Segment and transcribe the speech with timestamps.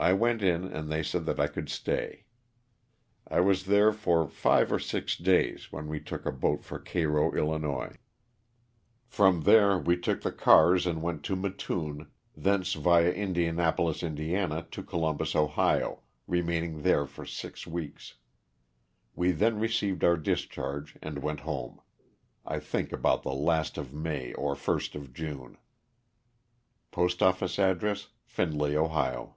[0.00, 2.26] I went in and they said that I could stay.
[3.26, 7.24] I was there for five or six days, when we took a boat for Cairo,
[7.30, 7.98] 111.
[9.08, 11.94] From there we took the cars and went to Mat LOSS OF THE SULTANA.
[11.96, 18.14] 261 toon, thence via Indianapolis, Ind., to Columbus, Ohio, remaining there for six weeks.
[19.16, 21.80] We then received our discharge and went home,
[22.46, 25.58] I think about the last of May or first of June.
[26.92, 29.34] Post oflace address, Findlay, Ohio.